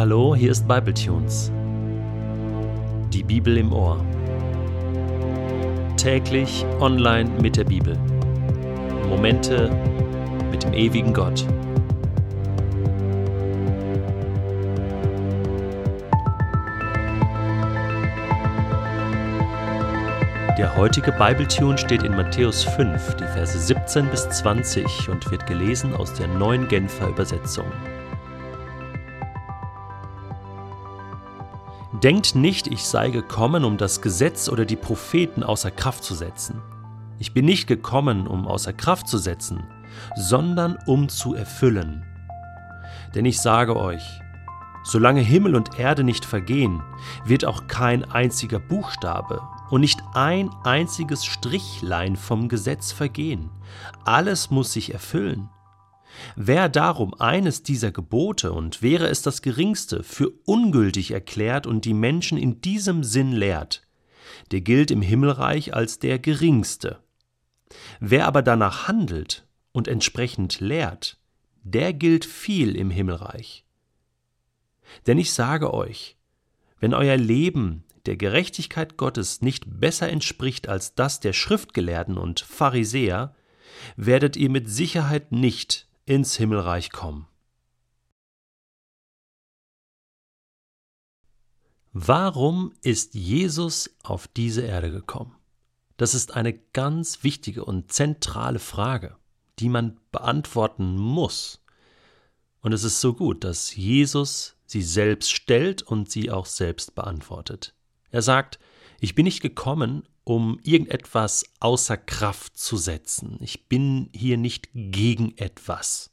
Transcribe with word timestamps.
Hallo, 0.00 0.34
hier 0.34 0.50
ist 0.50 0.66
Bibletunes. 0.66 1.52
Die 3.12 3.22
Bibel 3.22 3.58
im 3.58 3.70
Ohr. 3.70 4.02
Täglich 5.98 6.64
online 6.80 7.28
mit 7.42 7.58
der 7.58 7.64
Bibel. 7.64 7.98
Momente 9.10 9.70
mit 10.50 10.62
dem 10.62 10.72
ewigen 10.72 11.12
Gott. 11.12 11.44
Der 20.56 20.74
heutige 20.78 21.12
Bibletune 21.12 21.76
steht 21.76 22.04
in 22.04 22.16
Matthäus 22.16 22.64
5, 22.64 23.16
die 23.16 23.24
Verse 23.24 23.58
17 23.58 24.06
bis 24.06 24.26
20 24.30 25.10
und 25.10 25.30
wird 25.30 25.46
gelesen 25.46 25.94
aus 25.94 26.14
der 26.14 26.26
neuen 26.26 26.68
Genfer 26.68 27.08
Übersetzung. 27.08 27.66
Denkt 31.92 32.36
nicht, 32.36 32.68
ich 32.68 32.84
sei 32.84 33.10
gekommen, 33.10 33.64
um 33.64 33.76
das 33.76 34.00
Gesetz 34.00 34.48
oder 34.48 34.64
die 34.64 34.76
Propheten 34.76 35.42
außer 35.42 35.72
Kraft 35.72 36.04
zu 36.04 36.14
setzen. 36.14 36.62
Ich 37.18 37.34
bin 37.34 37.44
nicht 37.44 37.66
gekommen, 37.66 38.28
um 38.28 38.46
außer 38.46 38.72
Kraft 38.72 39.08
zu 39.08 39.18
setzen, 39.18 39.64
sondern 40.14 40.78
um 40.86 41.08
zu 41.08 41.34
erfüllen. 41.34 42.04
Denn 43.14 43.24
ich 43.24 43.40
sage 43.40 43.76
euch, 43.76 44.02
solange 44.84 45.20
Himmel 45.20 45.56
und 45.56 45.80
Erde 45.80 46.04
nicht 46.04 46.24
vergehen, 46.24 46.80
wird 47.24 47.44
auch 47.44 47.66
kein 47.66 48.04
einziger 48.04 48.60
Buchstabe 48.60 49.42
und 49.68 49.80
nicht 49.80 50.00
ein 50.14 50.48
einziges 50.62 51.26
Strichlein 51.26 52.14
vom 52.14 52.48
Gesetz 52.48 52.92
vergehen. 52.92 53.50
Alles 54.04 54.50
muss 54.50 54.72
sich 54.72 54.92
erfüllen. 54.92 55.48
Wer 56.36 56.68
darum 56.68 57.14
eines 57.14 57.62
dieser 57.62 57.92
Gebote, 57.92 58.52
und 58.52 58.82
wäre 58.82 59.08
es 59.08 59.22
das 59.22 59.42
geringste, 59.42 60.02
für 60.02 60.30
ungültig 60.44 61.10
erklärt 61.12 61.66
und 61.66 61.84
die 61.84 61.94
Menschen 61.94 62.38
in 62.38 62.60
diesem 62.60 63.04
Sinn 63.04 63.32
lehrt, 63.32 63.86
der 64.50 64.60
gilt 64.60 64.90
im 64.90 65.02
Himmelreich 65.02 65.74
als 65.74 65.98
der 65.98 66.18
geringste. 66.18 67.02
Wer 68.00 68.26
aber 68.26 68.42
danach 68.42 68.88
handelt 68.88 69.46
und 69.72 69.88
entsprechend 69.88 70.60
lehrt, 70.60 71.18
der 71.62 71.92
gilt 71.92 72.24
viel 72.24 72.76
im 72.76 72.90
Himmelreich. 72.90 73.64
Denn 75.06 75.18
ich 75.18 75.32
sage 75.32 75.72
euch, 75.72 76.16
wenn 76.80 76.94
euer 76.94 77.16
Leben 77.16 77.84
der 78.06 78.16
Gerechtigkeit 78.16 78.96
Gottes 78.96 79.42
nicht 79.42 79.64
besser 79.66 80.08
entspricht 80.08 80.68
als 80.68 80.94
das 80.94 81.20
der 81.20 81.32
Schriftgelehrten 81.32 82.16
und 82.16 82.40
Pharisäer, 82.40 83.34
werdet 83.96 84.36
ihr 84.36 84.50
mit 84.50 84.68
Sicherheit 84.68 85.32
nicht 85.32 85.86
ins 86.10 86.36
Himmelreich 86.36 86.90
kommen. 86.90 87.28
Warum 91.92 92.72
ist 92.82 93.14
Jesus 93.14 93.94
auf 94.02 94.26
diese 94.26 94.62
Erde 94.62 94.90
gekommen? 94.90 95.36
Das 95.98 96.14
ist 96.14 96.34
eine 96.34 96.52
ganz 96.52 97.22
wichtige 97.22 97.64
und 97.64 97.92
zentrale 97.92 98.58
Frage, 98.58 99.18
die 99.60 99.68
man 99.68 100.00
beantworten 100.10 100.96
muss. 100.96 101.62
Und 102.60 102.72
es 102.72 102.82
ist 102.82 103.00
so 103.00 103.14
gut, 103.14 103.44
dass 103.44 103.76
Jesus 103.76 104.56
sie 104.66 104.82
selbst 104.82 105.30
stellt 105.30 105.80
und 105.80 106.10
sie 106.10 106.32
auch 106.32 106.46
selbst 106.46 106.96
beantwortet. 106.96 107.72
Er 108.10 108.22
sagt, 108.22 108.58
ich 108.98 109.14
bin 109.14 109.26
nicht 109.26 109.42
gekommen, 109.42 110.08
um 110.30 110.60
irgendetwas 110.62 111.44
außer 111.58 111.96
Kraft 111.96 112.56
zu 112.56 112.76
setzen. 112.76 113.36
Ich 113.40 113.66
bin 113.66 114.10
hier 114.14 114.36
nicht 114.36 114.68
gegen 114.74 115.36
etwas, 115.36 116.12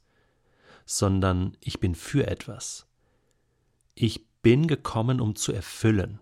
sondern 0.86 1.56
ich 1.60 1.78
bin 1.78 1.94
für 1.94 2.26
etwas. 2.26 2.88
Ich 3.94 4.26
bin 4.42 4.66
gekommen, 4.66 5.20
um 5.20 5.36
zu 5.36 5.52
erfüllen. 5.52 6.18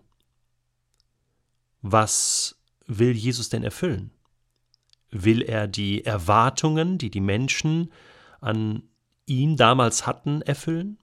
Was 1.81 2.61
will 2.85 3.13
Jesus 3.13 3.49
denn 3.49 3.63
erfüllen? 3.63 4.11
Will 5.09 5.41
er 5.41 5.67
die 5.67 6.05
Erwartungen, 6.05 6.99
die 6.99 7.09
die 7.09 7.19
Menschen 7.19 7.91
an 8.41 8.83
ihn 9.25 9.57
damals 9.57 10.05
hatten, 10.05 10.43
erfüllen? 10.43 10.99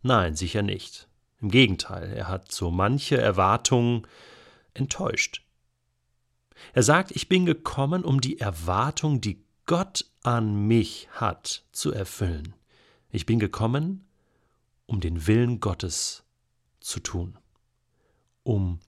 Nein, 0.00 0.36
sicher 0.36 0.62
nicht. 0.62 1.06
Im 1.42 1.50
Gegenteil, 1.50 2.14
er 2.14 2.28
hat 2.28 2.50
so 2.50 2.70
manche 2.70 3.18
Erwartungen 3.18 4.06
enttäuscht. 4.72 5.42
Er 6.72 6.82
sagt, 6.82 7.10
ich 7.12 7.28
bin 7.28 7.46
gekommen, 7.46 8.04
um 8.04 8.20
die 8.20 8.38
Erwartung, 8.40 9.20
die 9.20 9.42
Gott 9.66 10.04
an 10.22 10.66
mich 10.66 11.08
hat, 11.12 11.64
zu 11.72 11.92
erfüllen. 11.92 12.54
Ich 13.10 13.26
bin 13.26 13.38
gekommen, 13.38 14.06
um 14.86 15.00
den 15.00 15.26
Willen 15.26 15.60
Gottes 15.60 16.24
zu 16.80 17.00
tun, 17.00 17.38
um 18.42 18.80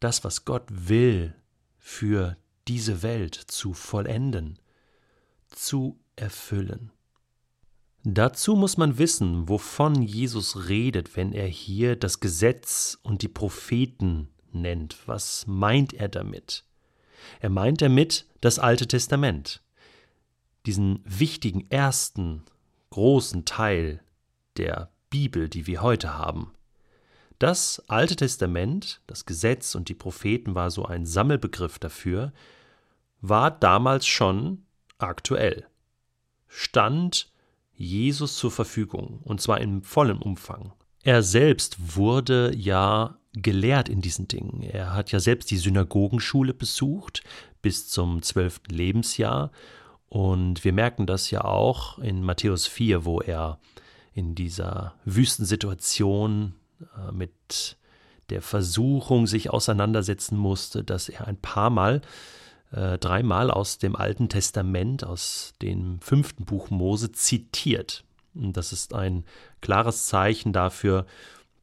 das, 0.00 0.24
was 0.24 0.44
Gott 0.44 0.64
will, 0.68 1.34
für 1.78 2.36
diese 2.68 3.02
Welt 3.02 3.34
zu 3.34 3.74
vollenden, 3.74 4.58
zu 5.48 5.98
erfüllen. 6.16 6.90
Dazu 8.04 8.54
muss 8.54 8.76
man 8.76 8.98
wissen, 8.98 9.48
wovon 9.48 10.02
Jesus 10.02 10.68
redet, 10.68 11.16
wenn 11.16 11.32
er 11.32 11.46
hier 11.46 11.96
das 11.96 12.20
Gesetz 12.20 12.98
und 13.02 13.22
die 13.22 13.28
Propheten 13.28 14.28
nennt. 14.52 14.96
Was 15.06 15.46
meint 15.46 15.94
er 15.94 16.08
damit? 16.08 16.64
Er 17.40 17.50
meint 17.50 17.82
damit 17.82 18.26
das 18.40 18.58
Alte 18.58 18.86
Testament, 18.86 19.62
diesen 20.66 21.00
wichtigen 21.04 21.70
ersten 21.70 22.42
großen 22.90 23.44
Teil 23.44 24.00
der 24.56 24.90
Bibel, 25.10 25.48
die 25.48 25.66
wir 25.66 25.82
heute 25.82 26.14
haben. 26.16 26.52
Das 27.38 27.82
Alte 27.88 28.16
Testament, 28.16 29.00
das 29.06 29.26
Gesetz 29.26 29.74
und 29.74 29.88
die 29.88 29.94
Propheten 29.94 30.54
war 30.54 30.70
so 30.70 30.86
ein 30.86 31.04
Sammelbegriff 31.04 31.78
dafür, 31.78 32.32
war 33.20 33.50
damals 33.50 34.06
schon 34.06 34.64
aktuell. 34.98 35.66
Stand 36.46 37.32
Jesus 37.72 38.36
zur 38.36 38.50
Verfügung, 38.50 39.20
und 39.24 39.40
zwar 39.40 39.60
in 39.60 39.82
vollem 39.82 40.22
Umfang. 40.22 40.72
Er 41.02 41.22
selbst 41.22 41.96
wurde 41.96 42.54
ja 42.54 43.18
gelehrt 43.34 43.88
in 43.88 44.00
diesen 44.00 44.28
Dingen. 44.28 44.62
Er 44.62 44.94
hat 44.94 45.12
ja 45.12 45.20
selbst 45.20 45.50
die 45.50 45.58
Synagogenschule 45.58 46.54
besucht 46.54 47.22
bis 47.62 47.88
zum 47.88 48.22
zwölften 48.22 48.74
Lebensjahr. 48.74 49.50
Und 50.08 50.64
wir 50.64 50.72
merken 50.72 51.06
das 51.06 51.30
ja 51.30 51.44
auch 51.44 51.98
in 51.98 52.22
Matthäus 52.22 52.66
4, 52.66 53.04
wo 53.04 53.20
er 53.20 53.58
in 54.14 54.34
dieser 54.34 54.94
Wüstensituation 55.04 56.54
äh, 56.80 57.12
mit 57.12 57.76
der 58.30 58.40
Versuchung 58.40 59.26
sich 59.26 59.50
auseinandersetzen 59.50 60.38
musste, 60.38 60.84
dass 60.84 61.08
er 61.08 61.26
ein 61.26 61.36
paar 61.36 61.70
Mal, 61.70 62.00
äh, 62.70 62.98
dreimal 62.98 63.50
aus 63.50 63.78
dem 63.78 63.96
Alten 63.96 64.28
Testament, 64.28 65.04
aus 65.04 65.54
dem 65.60 66.00
fünften 66.00 66.44
Buch 66.44 66.70
Mose 66.70 67.12
zitiert. 67.12 68.04
Und 68.34 68.56
das 68.56 68.72
ist 68.72 68.94
ein 68.94 69.24
klares 69.60 70.06
Zeichen 70.06 70.52
dafür, 70.52 71.06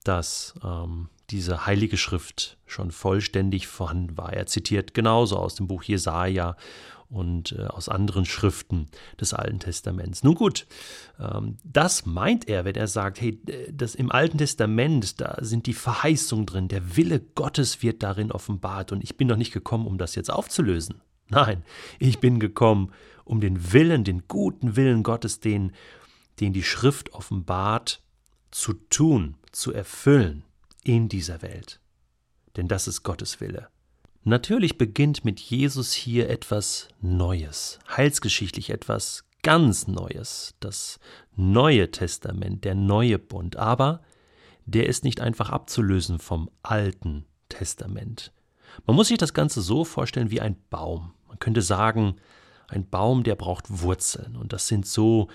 dass 0.04 0.54
ähm, 0.64 1.10
diese 1.32 1.66
heilige 1.66 1.98
Schrift 1.98 2.58
schon 2.66 2.92
vollständig 2.92 3.68
vorhanden 3.68 4.18
war. 4.18 4.34
Er 4.34 4.46
zitiert 4.46 4.94
genauso 4.94 5.38
aus 5.38 5.56
dem 5.56 5.68
Buch 5.68 5.84
Jesaja 5.84 6.56
und 7.10 7.52
äh, 7.54 7.64
aus 7.64 7.90
anderen 7.90 8.26
Schriften 8.26 8.88
des 9.20 9.34
Alten 9.34 9.60
Testaments. 9.60 10.24
Nun 10.24 10.36
gut, 10.36 10.66
ähm, 11.20 11.58
das 11.64 12.06
meint 12.06 12.48
er, 12.48 12.66
wenn 12.66 12.76
er 12.76 12.88
sagt, 12.88 13.20
hey, 13.20 13.40
das 13.72 13.96
im 13.96 14.12
Alten 14.12 14.38
Testament, 14.38 15.20
da 15.20 15.38
sind 15.42 15.66
die 15.66 15.74
Verheißungen 15.74 16.46
drin, 16.46 16.68
der 16.70 16.96
Wille 16.96 17.20
Gottes 17.20 17.82
wird 17.82 18.02
darin 18.04 18.32
offenbart 18.32 18.92
und 18.92 19.04
ich 19.04 19.18
bin 19.18 19.28
doch 19.28 19.36
nicht 19.38 19.52
gekommen, 19.52 19.88
um 19.88 19.98
das 19.98 20.16
jetzt 20.16 20.32
aufzulösen. 20.32 21.02
Nein, 21.30 21.64
ich 22.00 22.20
bin 22.20 22.40
gekommen, 22.40 22.92
um 23.26 23.42
den 23.42 23.74
Willen, 23.74 24.04
den 24.04 24.28
guten 24.28 24.76
Willen 24.76 25.04
Gottes, 25.04 25.40
den, 25.40 25.74
den 26.40 26.54
die 26.54 26.64
Schrift 26.64 27.14
offenbart, 27.14 28.02
zu 28.52 28.74
tun, 28.74 29.36
zu 29.52 29.72
erfüllen 29.74 30.44
in 30.84 31.10
dieser 31.10 31.42
Welt. 31.42 31.80
Denn 32.56 32.68
das 32.68 32.88
ist 32.88 33.04
Gottes 33.04 33.40
Wille. 33.40 33.68
Natürlich 34.24 34.78
beginnt 34.78 35.26
mit 35.26 35.40
Jesus 35.40 35.94
hier 35.94 36.30
etwas 36.30 36.88
Neues, 37.02 37.80
heilsgeschichtlich 37.90 38.70
etwas 38.70 39.26
ganz 39.42 39.88
Neues, 39.88 40.54
das 40.60 41.00
Neue 41.36 41.90
Testament, 41.90 42.64
der 42.64 42.76
neue 42.76 43.18
Bund, 43.18 43.56
aber 43.56 44.02
der 44.66 44.88
ist 44.88 45.04
nicht 45.04 45.22
einfach 45.22 45.50
abzulösen 45.50 46.20
vom 46.20 46.52
Alten 46.62 47.26
Testament. 47.50 48.32
Man 48.86 48.96
muss 48.96 49.08
sich 49.08 49.18
das 49.18 49.34
Ganze 49.34 49.62
so 49.62 49.84
vorstellen 49.84 50.30
wie 50.30 50.42
ein 50.42 50.56
Baum. 50.70 51.14
Man 51.28 51.40
könnte 51.40 51.62
sagen, 51.62 52.18
ein 52.68 52.88
Baum, 52.88 53.24
der 53.24 53.36
braucht 53.36 53.82
Wurzeln 53.82 54.36
und 54.36 54.54
das 54.54 54.68
sind 54.68 54.86
so 54.86 55.30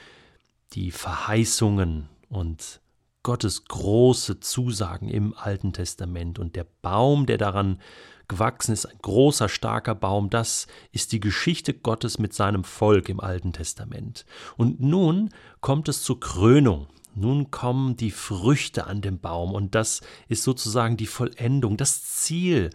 die 0.72 0.90
Verheißungen 0.90 2.08
und 2.28 2.80
Gottes 3.26 3.64
große 3.64 4.38
Zusagen 4.38 5.08
im 5.08 5.34
Alten 5.36 5.72
Testament. 5.72 6.38
Und 6.38 6.54
der 6.54 6.64
Baum, 6.80 7.26
der 7.26 7.38
daran 7.38 7.80
gewachsen 8.28 8.70
ist, 8.72 8.86
ein 8.86 8.98
großer, 9.02 9.48
starker 9.48 9.96
Baum, 9.96 10.30
das 10.30 10.68
ist 10.92 11.10
die 11.10 11.18
Geschichte 11.18 11.74
Gottes 11.74 12.20
mit 12.20 12.34
seinem 12.34 12.62
Volk 12.62 13.08
im 13.08 13.18
Alten 13.18 13.52
Testament. 13.52 14.26
Und 14.56 14.78
nun 14.78 15.30
kommt 15.60 15.88
es 15.88 16.04
zur 16.04 16.20
Krönung, 16.20 16.86
nun 17.16 17.50
kommen 17.50 17.96
die 17.96 18.12
Früchte 18.12 18.86
an 18.86 19.00
dem 19.00 19.18
Baum 19.18 19.54
und 19.54 19.74
das 19.74 20.02
ist 20.28 20.44
sozusagen 20.44 20.96
die 20.96 21.08
Vollendung, 21.08 21.76
das 21.76 22.04
Ziel, 22.04 22.70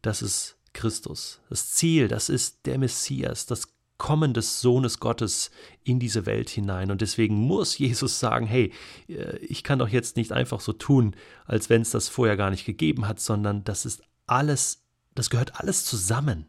das 0.00 0.22
ist 0.22 0.58
Christus. 0.74 1.40
Das 1.50 1.72
Ziel, 1.72 2.06
das 2.06 2.28
ist 2.28 2.66
der 2.66 2.78
Messias, 2.78 3.46
das 3.46 3.75
Kommen 3.98 4.34
des 4.34 4.60
Sohnes 4.60 5.00
Gottes 5.00 5.50
in 5.82 5.98
diese 5.98 6.26
Welt 6.26 6.50
hinein. 6.50 6.90
Und 6.90 7.00
deswegen 7.00 7.34
muss 7.34 7.78
Jesus 7.78 8.20
sagen, 8.20 8.46
hey, 8.46 8.72
äh, 9.08 9.38
ich 9.38 9.62
kann 9.62 9.78
doch 9.78 9.88
jetzt 9.88 10.16
nicht 10.16 10.32
einfach 10.32 10.60
so 10.60 10.72
tun, 10.72 11.16
als 11.44 11.70
wenn 11.70 11.82
es 11.82 11.90
das 11.90 12.08
vorher 12.08 12.36
gar 12.36 12.50
nicht 12.50 12.66
gegeben 12.66 13.08
hat, 13.08 13.20
sondern 13.20 13.64
das 13.64 13.86
ist 13.86 14.02
alles, 14.26 14.84
das 15.14 15.30
gehört 15.30 15.60
alles 15.60 15.84
zusammen. 15.84 16.46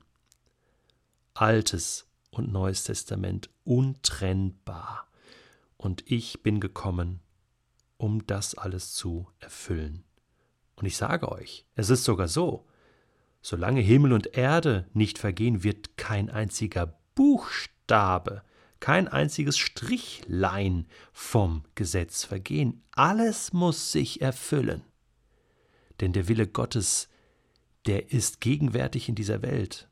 Altes 1.34 2.08
und 2.32 2.52
Neues 2.52 2.84
Testament 2.84 3.50
untrennbar. 3.64 5.08
Und 5.78 6.10
ich 6.10 6.42
bin 6.42 6.60
gekommen, 6.60 7.22
um 7.98 8.26
das 8.26 8.56
alles 8.56 8.94
zu 8.94 9.28
erfüllen. 9.40 10.04
Und 10.76 10.86
ich 10.86 10.98
sage 10.98 11.32
euch, 11.32 11.66
es 11.76 11.90
ist 11.90 12.04
sogar 12.04 12.28
so, 12.28 12.68
solange 13.42 13.82
Himmel 13.82 14.14
und 14.14 14.38
Erde 14.38 14.88
nicht 14.94 15.18
vergehen, 15.18 15.64
wird 15.64 15.98
kein 15.98 16.30
einziger 16.30 17.00
Buchstabe, 17.18 18.44
kein 18.80 19.08
einziges 19.08 19.58
Strichlein 19.58 20.86
vom 21.12 21.64
Gesetz 21.74 22.24
vergehen. 22.24 22.84
Alles 22.92 23.54
muss 23.54 23.92
sich 23.92 24.22
erfüllen. 24.22 24.84
Denn 26.00 26.14
der 26.14 26.28
Wille 26.28 26.46
Gottes, 26.46 27.10
der 27.88 28.12
ist 28.12 28.40
gegenwärtig 28.40 29.10
in 29.10 29.16
dieser 29.16 29.42
Welt. 29.42 29.90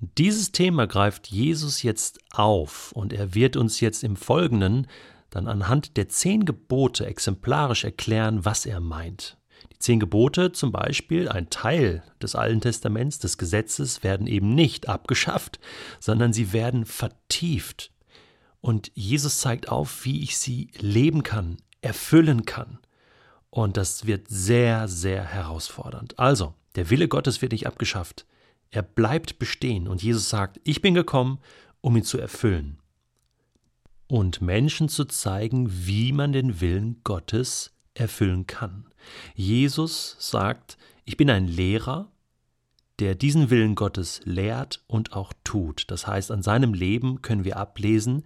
Dieses 0.00 0.50
Thema 0.50 0.88
greift 0.88 1.28
Jesus 1.28 1.84
jetzt 1.84 2.18
auf 2.32 2.90
und 2.90 3.12
er 3.12 3.36
wird 3.36 3.56
uns 3.56 3.78
jetzt 3.78 4.02
im 4.02 4.16
Folgenden 4.16 4.88
dann 5.30 5.46
anhand 5.46 5.96
der 5.96 6.08
zehn 6.08 6.44
Gebote 6.44 7.06
exemplarisch 7.06 7.84
erklären, 7.84 8.44
was 8.44 8.66
er 8.66 8.80
meint. 8.80 9.37
Zehn 9.78 10.00
Gebote 10.00 10.52
zum 10.52 10.72
Beispiel, 10.72 11.28
ein 11.28 11.50
Teil 11.50 12.02
des 12.20 12.34
Alten 12.34 12.60
Testaments, 12.60 13.20
des 13.20 13.38
Gesetzes, 13.38 14.02
werden 14.02 14.26
eben 14.26 14.54
nicht 14.54 14.88
abgeschafft, 14.88 15.60
sondern 16.00 16.32
sie 16.32 16.52
werden 16.52 16.84
vertieft. 16.84 17.92
Und 18.60 18.90
Jesus 18.94 19.40
zeigt 19.40 19.68
auf, 19.68 20.04
wie 20.04 20.22
ich 20.22 20.36
sie 20.36 20.70
leben 20.78 21.22
kann, 21.22 21.58
erfüllen 21.80 22.44
kann. 22.44 22.78
Und 23.50 23.76
das 23.76 24.06
wird 24.06 24.26
sehr, 24.28 24.88
sehr 24.88 25.24
herausfordernd. 25.24 26.18
Also, 26.18 26.54
der 26.74 26.90
Wille 26.90 27.08
Gottes 27.08 27.40
wird 27.40 27.52
nicht 27.52 27.66
abgeschafft. 27.66 28.26
Er 28.70 28.82
bleibt 28.82 29.38
bestehen. 29.38 29.86
Und 29.86 30.02
Jesus 30.02 30.28
sagt, 30.28 30.60
ich 30.64 30.82
bin 30.82 30.94
gekommen, 30.94 31.38
um 31.80 31.96
ihn 31.96 32.02
zu 32.02 32.18
erfüllen. 32.18 32.78
Und 34.08 34.42
Menschen 34.42 34.88
zu 34.88 35.04
zeigen, 35.04 35.68
wie 35.70 36.12
man 36.12 36.32
den 36.32 36.60
Willen 36.60 37.00
Gottes 37.04 37.72
erfüllen 37.94 38.46
kann. 38.46 38.87
Jesus 39.34 40.16
sagt, 40.18 40.78
ich 41.04 41.16
bin 41.16 41.30
ein 41.30 41.46
Lehrer, 41.46 42.10
der 42.98 43.14
diesen 43.14 43.50
Willen 43.50 43.74
Gottes 43.74 44.20
lehrt 44.24 44.82
und 44.86 45.12
auch 45.12 45.32
tut. 45.44 45.84
Das 45.88 46.06
heißt, 46.06 46.30
an 46.30 46.42
seinem 46.42 46.74
Leben 46.74 47.22
können 47.22 47.44
wir 47.44 47.56
ablesen, 47.56 48.24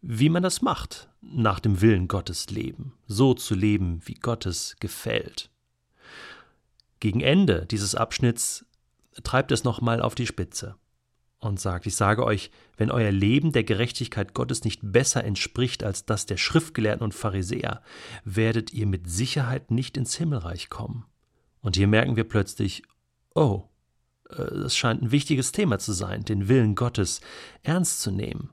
wie 0.00 0.28
man 0.28 0.42
das 0.42 0.62
macht, 0.62 1.08
nach 1.20 1.60
dem 1.60 1.80
Willen 1.80 2.08
Gottes 2.08 2.50
leben, 2.50 2.94
so 3.06 3.34
zu 3.34 3.54
leben, 3.54 4.00
wie 4.04 4.14
Gottes 4.14 4.76
gefällt. 4.80 5.50
Gegen 7.00 7.20
Ende 7.20 7.66
dieses 7.66 7.94
Abschnitts 7.94 8.64
treibt 9.24 9.52
es 9.52 9.64
nochmal 9.64 10.00
auf 10.00 10.14
die 10.14 10.26
Spitze 10.26 10.76
und 11.42 11.58
sagt, 11.58 11.86
ich 11.86 11.96
sage 11.96 12.24
euch, 12.24 12.50
wenn 12.76 12.90
euer 12.90 13.10
Leben 13.10 13.52
der 13.52 13.64
Gerechtigkeit 13.64 14.32
Gottes 14.32 14.64
nicht 14.64 14.80
besser 14.82 15.24
entspricht 15.24 15.82
als 15.82 16.06
das 16.06 16.24
der 16.24 16.36
Schriftgelehrten 16.36 17.02
und 17.02 17.14
Pharisäer, 17.14 17.82
werdet 18.24 18.72
ihr 18.72 18.86
mit 18.86 19.10
Sicherheit 19.10 19.70
nicht 19.70 19.96
ins 19.96 20.16
Himmelreich 20.16 20.70
kommen. 20.70 21.04
Und 21.60 21.76
hier 21.76 21.88
merken 21.88 22.16
wir 22.16 22.24
plötzlich, 22.24 22.84
oh, 23.34 23.64
es 24.28 24.38
äh, 24.38 24.70
scheint 24.70 25.02
ein 25.02 25.10
wichtiges 25.10 25.50
Thema 25.50 25.78
zu 25.78 25.92
sein, 25.92 26.24
den 26.24 26.48
Willen 26.48 26.76
Gottes 26.76 27.20
ernst 27.62 28.00
zu 28.00 28.12
nehmen. 28.12 28.50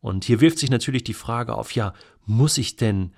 Und 0.00 0.24
hier 0.24 0.40
wirft 0.40 0.58
sich 0.58 0.70
natürlich 0.70 1.04
die 1.04 1.14
Frage 1.14 1.54
auf, 1.54 1.72
ja, 1.72 1.92
muss 2.24 2.56
ich 2.56 2.76
denn 2.76 3.14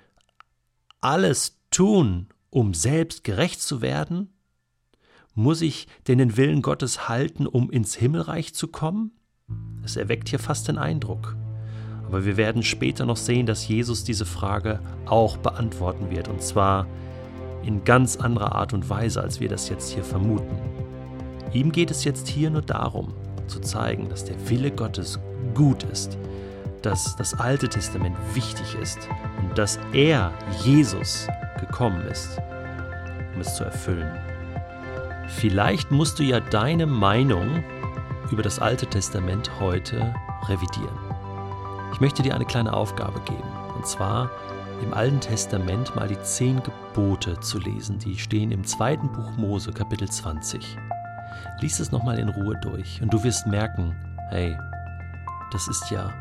alles 0.99 1.61
tun, 1.71 2.27
um 2.49 2.73
selbst 2.73 3.23
gerecht 3.23 3.61
zu 3.61 3.81
werden? 3.81 4.32
Muss 5.35 5.61
ich 5.61 5.87
denn 6.07 6.19
den 6.19 6.37
Willen 6.37 6.61
Gottes 6.61 7.09
halten, 7.09 7.47
um 7.47 7.71
ins 7.71 7.95
Himmelreich 7.95 8.53
zu 8.53 8.67
kommen? 8.67 9.11
Es 9.83 9.95
erweckt 9.95 10.29
hier 10.29 10.37
fast 10.37 10.67
den 10.67 10.77
Eindruck. 10.77 11.35
Aber 12.05 12.23
wir 12.23 12.37
werden 12.37 12.61
später 12.61 13.07
noch 13.07 13.17
sehen, 13.17 13.47
dass 13.47 13.67
Jesus 13.67 14.03
diese 14.03 14.25
Frage 14.25 14.79
auch 15.07 15.37
beantworten 15.37 16.11
wird, 16.11 16.27
und 16.27 16.43
zwar 16.43 16.85
in 17.63 17.83
ganz 17.83 18.17
anderer 18.17 18.53
Art 18.53 18.73
und 18.73 18.87
Weise, 18.91 19.21
als 19.21 19.39
wir 19.39 19.49
das 19.49 19.69
jetzt 19.69 19.91
hier 19.91 20.03
vermuten. 20.03 20.55
Ihm 21.51 21.71
geht 21.71 21.89
es 21.89 22.03
jetzt 22.03 22.27
hier 22.27 22.51
nur 22.51 22.61
darum, 22.61 23.13
zu 23.47 23.59
zeigen, 23.59 24.09
dass 24.09 24.25
der 24.25 24.35
Wille 24.49 24.69
Gottes 24.69 25.19
gut 25.55 25.83
ist, 25.83 26.15
dass 26.83 27.15
das 27.15 27.33
Alte 27.33 27.69
Testament 27.69 28.15
wichtig 28.35 28.75
ist 28.79 28.99
und 29.41 29.57
dass 29.57 29.79
er, 29.93 30.31
Jesus, 30.63 31.27
gekommen 31.59 32.01
ist, 32.05 32.37
um 33.33 33.41
es 33.41 33.55
zu 33.55 33.63
erfüllen. 33.63 34.11
Vielleicht 35.27 35.91
musst 35.91 36.19
du 36.19 36.23
ja 36.23 36.39
deine 36.39 36.85
Meinung 36.85 37.63
über 38.31 38.43
das 38.43 38.59
Alte 38.59 38.87
Testament 38.87 39.49
heute 39.59 40.13
revidieren. 40.47 40.97
Ich 41.93 42.01
möchte 42.01 42.23
dir 42.23 42.35
eine 42.35 42.45
kleine 42.45 42.73
Aufgabe 42.73 43.19
geben, 43.21 43.49
und 43.75 43.85
zwar 43.85 44.29
im 44.81 44.93
Alten 44.93 45.19
Testament 45.19 45.95
mal 45.95 46.07
die 46.07 46.21
zehn 46.21 46.61
Gebote 46.63 47.39
zu 47.39 47.59
lesen. 47.59 47.99
Die 47.99 48.17
stehen 48.17 48.51
im 48.51 48.63
zweiten 48.63 49.11
Buch 49.11 49.31
Mose, 49.37 49.71
Kapitel 49.71 50.09
20. 50.09 50.77
Lies 51.61 51.79
es 51.79 51.91
nochmal 51.91 52.19
in 52.19 52.29
Ruhe 52.29 52.59
durch 52.61 53.01
und 53.01 53.13
du 53.13 53.23
wirst 53.23 53.47
merken, 53.47 53.95
hey, 54.29 54.57
das 55.51 55.67
ist 55.67 55.89
ja 55.91 56.11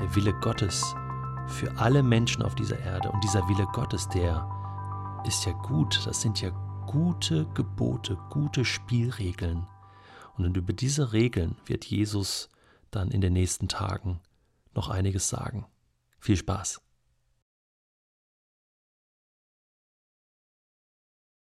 der 0.00 0.14
Wille 0.14 0.32
Gottes 0.40 0.94
für 1.46 1.70
alle 1.78 2.02
Menschen 2.02 2.42
auf 2.42 2.54
dieser 2.54 2.78
Erde. 2.80 3.10
Und 3.10 3.22
dieser 3.22 3.46
Wille 3.48 3.66
Gottes, 3.72 4.08
der 4.08 4.46
ist 5.24 5.44
ja 5.46 5.52
gut. 5.52 6.00
Das 6.06 6.20
sind 6.20 6.40
ja 6.40 6.50
gute 6.90 7.46
Gebote, 7.54 8.18
gute 8.30 8.64
Spielregeln. 8.64 9.68
Und 10.36 10.56
über 10.56 10.72
diese 10.72 11.12
Regeln 11.12 11.54
wird 11.64 11.84
Jesus 11.84 12.48
dann 12.90 13.12
in 13.12 13.20
den 13.20 13.32
nächsten 13.32 13.68
Tagen 13.68 14.18
noch 14.74 14.88
einiges 14.88 15.28
sagen. 15.28 15.66
Viel 16.18 16.36
Spaß! 16.36 16.80